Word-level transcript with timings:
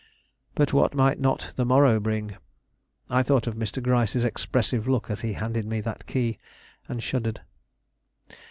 But 0.55 0.73
what 0.73 0.95
might 0.95 1.19
not 1.19 1.53
the 1.57 1.63
morrow 1.63 1.99
bring? 1.99 2.35
I 3.07 3.21
thought 3.21 3.45
of 3.45 3.53
Mr. 3.53 3.83
Gryce's 3.83 4.23
expressive 4.23 4.87
look 4.87 5.11
as 5.11 5.21
he 5.21 5.33
handed 5.33 5.67
me 5.67 5.79
that 5.81 6.07
key, 6.07 6.39
and 6.89 7.03
shuddered. 7.03 7.41